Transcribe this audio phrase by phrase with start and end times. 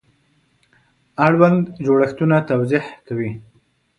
[1.25, 3.31] اړوند جوړښتونه توضیح کوي.